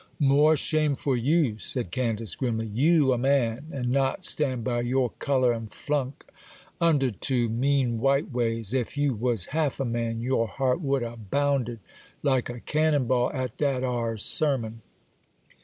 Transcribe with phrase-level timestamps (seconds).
[0.17, 2.65] 'More shame for you,' said Candace, grimly.
[2.65, 6.25] 'You a man, and not stan' by your colour, and flunk
[6.81, 8.73] under to mean white ways!
[8.73, 11.79] Ef you was half a man, your heart would 'a' bounded
[12.23, 14.81] like a cannon ball at dat 'ar sermon.